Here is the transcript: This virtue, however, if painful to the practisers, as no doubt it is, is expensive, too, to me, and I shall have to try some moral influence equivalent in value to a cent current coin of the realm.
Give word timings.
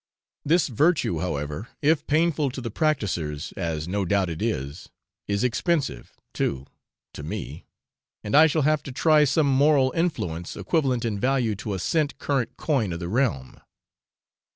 This 0.43 0.67
virtue, 0.67 1.19
however, 1.19 1.67
if 1.79 2.07
painful 2.07 2.49
to 2.53 2.59
the 2.59 2.71
practisers, 2.71 3.53
as 3.55 3.87
no 3.87 4.03
doubt 4.03 4.31
it 4.31 4.41
is, 4.41 4.89
is 5.27 5.43
expensive, 5.43 6.19
too, 6.33 6.65
to 7.13 7.21
me, 7.21 7.67
and 8.23 8.33
I 8.35 8.47
shall 8.47 8.63
have 8.63 8.81
to 8.81 8.91
try 8.91 9.25
some 9.25 9.45
moral 9.45 9.91
influence 9.95 10.57
equivalent 10.57 11.05
in 11.05 11.19
value 11.19 11.53
to 11.57 11.75
a 11.75 11.79
cent 11.79 12.17
current 12.17 12.57
coin 12.57 12.93
of 12.93 12.99
the 12.99 13.09
realm. 13.09 13.61